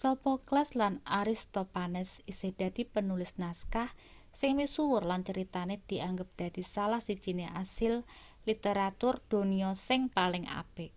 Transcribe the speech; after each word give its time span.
sophocles 0.00 0.70
lan 0.80 0.94
aristophanes 1.20 2.10
isih 2.32 2.52
dadi 2.60 2.82
penulis 2.94 3.32
naskah 3.42 3.90
sing 4.38 4.50
misuwur 4.60 5.02
lan 5.10 5.22
critane 5.28 5.76
dianggep 5.90 6.28
dadi 6.40 6.62
salah 6.74 7.02
sijine 7.08 7.46
asil 7.62 7.94
literatur 8.48 9.14
donya 9.30 9.70
sing 9.86 10.00
paling 10.16 10.44
apik 10.60 10.92